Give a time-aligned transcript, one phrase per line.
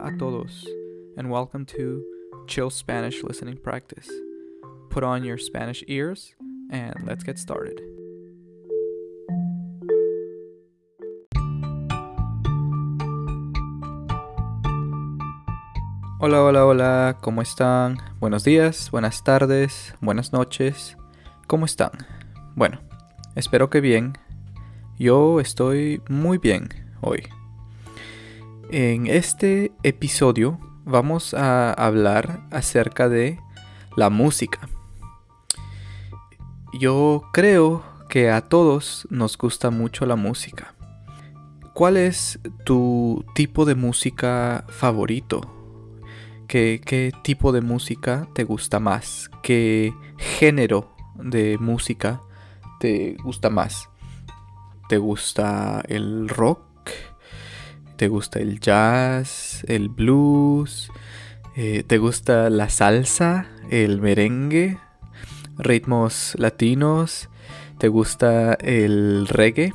[0.00, 0.64] A todos,
[1.16, 2.04] and welcome to
[2.46, 4.08] Chill Spanish Listening Practice.
[4.90, 6.36] Put on your Spanish ears,
[6.70, 7.80] and let's get started.
[16.20, 17.98] Hola, hola, hola, ¿cómo están?
[18.20, 20.96] Buenos días, buenas tardes, buenas noches,
[21.48, 21.90] ¿cómo están?
[22.54, 22.78] Bueno,
[23.34, 24.16] espero que bien.
[24.96, 26.68] Yo estoy muy bien
[27.00, 27.28] hoy.
[28.70, 33.40] En este episodio vamos a hablar acerca de
[33.96, 34.68] la música.
[36.78, 40.74] Yo creo que a todos nos gusta mucho la música.
[41.72, 45.40] ¿Cuál es tu tipo de música favorito?
[46.46, 49.30] ¿Qué, qué tipo de música te gusta más?
[49.42, 52.20] ¿Qué género de música
[52.80, 53.88] te gusta más?
[54.90, 56.67] ¿Te gusta el rock?
[57.98, 60.92] ¿Te gusta el jazz, el blues?
[61.56, 64.78] Eh, ¿Te gusta la salsa, el merengue,
[65.56, 67.28] ritmos latinos?
[67.78, 69.72] ¿Te gusta el reggae?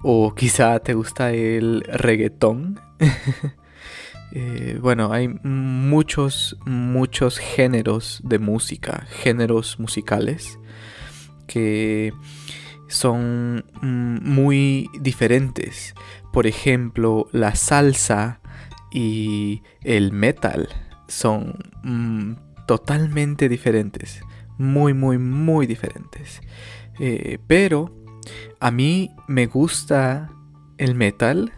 [0.00, 2.78] ¿O quizá te gusta el reggaetón?
[4.32, 10.56] eh, bueno, hay muchos, muchos géneros de música, géneros musicales
[11.48, 12.12] que
[12.88, 15.94] son mm, muy diferentes.
[16.32, 18.40] Por ejemplo, la salsa
[18.90, 20.68] y el metal
[21.06, 24.22] son mm, totalmente diferentes.
[24.58, 26.40] Muy, muy, muy diferentes.
[26.98, 27.94] Eh, pero
[28.60, 30.30] a mí me gusta
[30.78, 31.52] el metal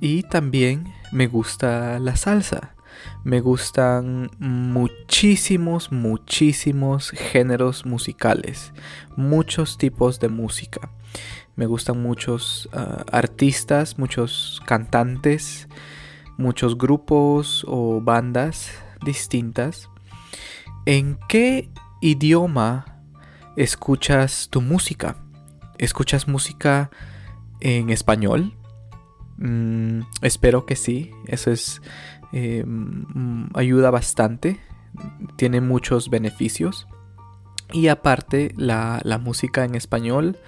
[0.00, 2.74] y también me gusta la salsa.
[3.24, 8.72] Me gustan muchísimos, muchísimos géneros musicales,
[9.16, 10.90] muchos tipos de música.
[11.56, 15.68] Me gustan muchos uh, artistas, muchos cantantes,
[16.38, 18.70] muchos grupos o bandas
[19.04, 19.90] distintas.
[20.86, 21.68] ¿En qué
[22.00, 23.02] idioma
[23.56, 25.16] escuchas tu música?
[25.78, 26.90] ¿Escuchas música
[27.60, 28.54] en español?
[29.36, 31.10] Mm, espero que sí.
[31.26, 31.82] Eso es
[32.32, 32.64] eh,
[33.54, 34.60] ayuda bastante.
[35.36, 36.86] Tiene muchos beneficios.
[37.72, 40.38] Y aparte, la, la música en español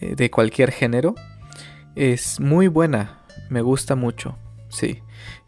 [0.00, 1.14] eh, de cualquier género
[1.94, 3.24] es muy buena.
[3.48, 4.36] Me gusta mucho.
[4.68, 5.02] Sí.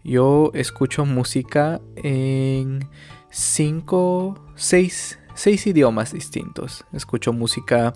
[0.04, 2.88] Yo escucho música en
[3.30, 6.84] cinco, seis, seis idiomas distintos.
[6.92, 7.92] Escucho música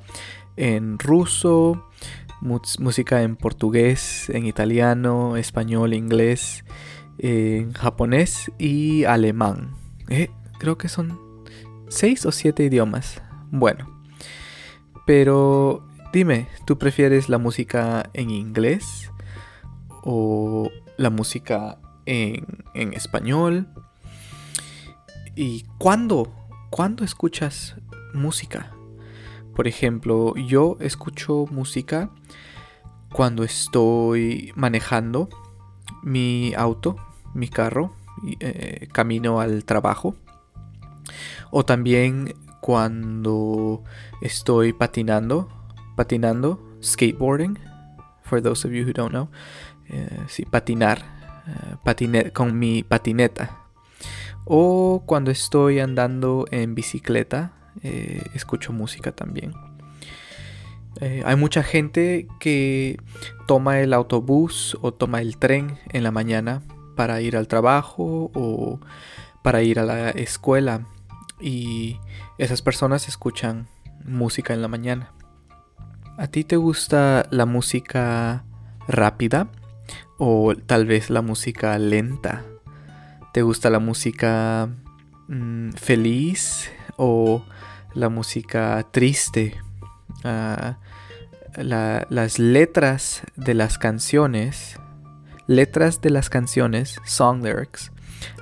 [0.56, 1.88] en ruso,
[2.40, 6.64] música en portugués, en italiano, español, inglés,
[7.22, 9.74] en japonés y alemán.
[10.08, 11.18] Eh, creo que son
[11.88, 13.22] seis o siete idiomas.
[13.50, 14.02] Bueno,
[15.06, 19.10] pero dime, ¿tú prefieres la música en inglés
[20.02, 23.68] o la música en, en español?
[25.36, 26.32] ¿Y cuándo?
[26.70, 27.76] ¿Cuándo escuchas
[28.14, 28.72] música?
[29.54, 32.10] Por ejemplo, yo escucho música
[33.12, 35.28] cuando estoy manejando
[36.02, 36.96] mi auto,
[37.34, 37.94] mi carro,
[38.40, 40.14] eh, camino al trabajo.
[41.50, 43.82] O también cuando
[44.20, 45.48] estoy patinando,
[45.96, 47.58] patinando, skateboarding,
[48.22, 49.28] for those of you who don't know.
[49.88, 51.02] Eh, sí, patinar
[51.84, 53.56] uh, con mi patineta.
[54.44, 57.52] O cuando estoy andando en bicicleta,
[57.82, 59.52] eh, escucho música también.
[61.00, 62.98] Eh, hay mucha gente que
[63.46, 66.62] toma el autobús o toma el tren en la mañana
[67.00, 68.78] para ir al trabajo o
[69.40, 70.86] para ir a la escuela
[71.40, 71.98] y
[72.36, 73.68] esas personas escuchan
[74.04, 75.10] música en la mañana.
[76.18, 78.44] ¿A ti te gusta la música
[78.86, 79.48] rápida
[80.18, 82.44] o tal vez la música lenta?
[83.32, 84.68] ¿Te gusta la música
[85.28, 87.46] mm, feliz o
[87.94, 89.56] la música triste?
[90.22, 90.76] Ah,
[91.56, 94.78] las letras de las canciones,
[95.50, 97.90] letras de las canciones, song lyrics,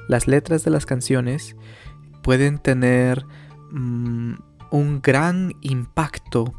[0.09, 1.57] las letras de las canciones
[2.23, 3.25] pueden tener
[3.71, 4.35] mm,
[4.71, 6.53] un gran impacto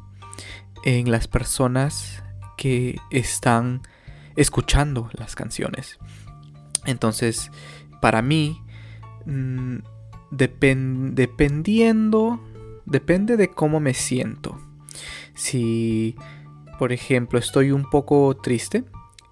[0.84, 2.24] en las personas
[2.58, 3.84] que están
[4.36, 6.00] escuchando las canciones.
[6.86, 7.52] Entonces,
[8.02, 8.60] para mí,
[9.28, 9.76] mm,
[10.32, 12.44] dependiendo,
[12.88, 14.60] depende de cómo me siento.
[15.36, 16.16] Si,
[16.80, 18.84] por ejemplo, estoy un poco triste,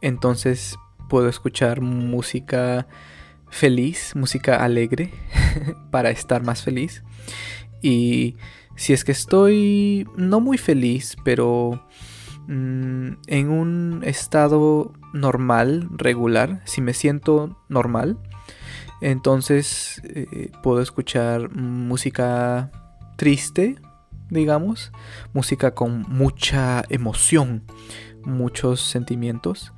[0.02, 2.88] entonces puedo escuchar música
[3.50, 5.12] feliz, música alegre,
[5.92, 7.04] para estar más feliz.
[7.82, 8.36] Y
[8.76, 11.86] si es que estoy no muy feliz, pero
[12.48, 18.18] mm, en un estado normal, regular, si me siento normal,
[19.02, 22.72] entonces eh, puedo escuchar música
[23.16, 23.76] triste,
[24.30, 24.92] digamos,
[25.34, 27.64] música con mucha emoción,
[28.26, 29.72] muchos sentimientos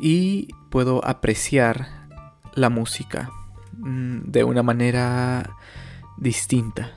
[0.00, 2.08] y puedo apreciar
[2.54, 3.30] la música
[3.78, 5.56] mm, de una manera
[6.16, 6.92] distinta.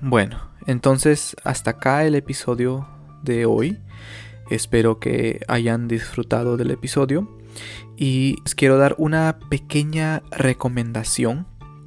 [0.00, 2.88] Bueno, entonces hasta acá el episodio
[3.22, 3.78] de hoy.
[4.50, 7.38] Espero que hayan disfrutado del episodio
[7.96, 11.46] y les quiero dar una pequeña recomendación.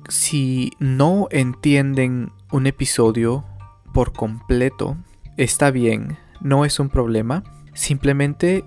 [0.09, 3.45] Si no entienden un episodio
[3.93, 4.97] por completo,
[5.37, 7.43] está bien, no es un problema.
[7.73, 8.65] Simplemente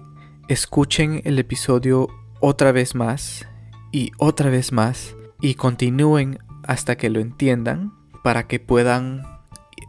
[0.49, 2.09] escuchen el episodio
[2.41, 3.47] otra vez más
[3.93, 7.93] y otra vez más y continúen hasta que lo entiendan
[8.23, 9.23] para que puedan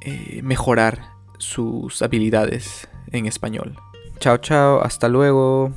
[0.02, 1.02] eh, mejorar
[1.38, 3.76] sus habilidades en español.
[4.20, 5.72] Chao, chao, hasta luego.